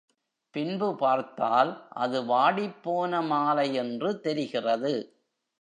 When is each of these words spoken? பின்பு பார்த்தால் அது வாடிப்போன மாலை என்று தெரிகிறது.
பின்பு 0.53 0.95
பார்த்தால் 0.95 1.71
அது 1.89 2.21
வாடிப்போன 2.23 3.21
மாலை 3.27 3.73
என்று 3.73 4.19
தெரிகிறது. 4.19 4.93